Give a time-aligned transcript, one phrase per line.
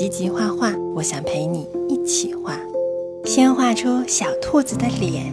[0.00, 2.56] 吉吉画画，我想陪你一起画。
[3.26, 5.30] 先画出小兔子的脸，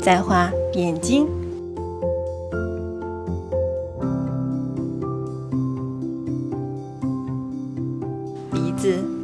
[0.00, 1.26] 再画眼睛、
[8.50, 9.17] 鼻子。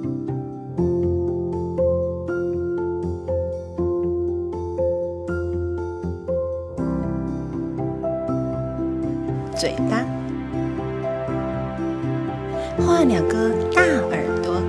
[9.56, 10.04] 嘴巴，
[12.76, 14.60] 画两个大耳朵，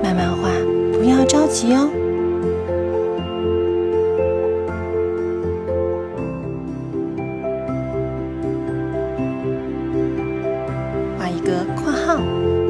[0.00, 0.48] 慢慢画，
[0.96, 1.90] 不要着急哦。
[11.18, 12.63] 画一个括号。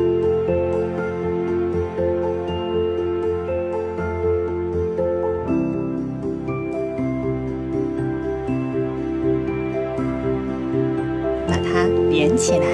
[11.74, 12.66] 它连起来，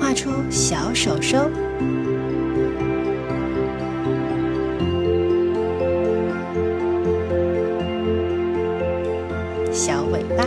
[0.00, 1.38] 画出小手手、
[9.70, 10.42] 小尾巴。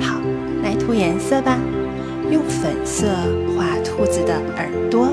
[0.00, 0.20] 好，
[0.62, 1.58] 来涂颜色吧，
[2.30, 3.06] 用粉色
[3.56, 5.08] 画兔子的耳朵。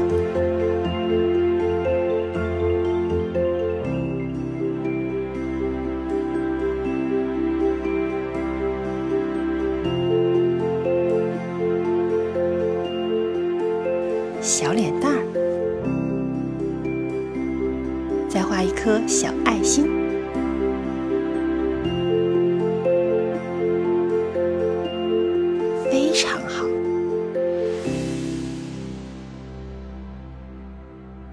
[14.42, 15.22] 小脸蛋儿，
[18.28, 20.11] 再画一颗小爱心。